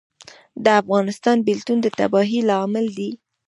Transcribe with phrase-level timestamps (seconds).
[0.63, 3.09] د افغانستان بیلتون د تباهۍ لامل دی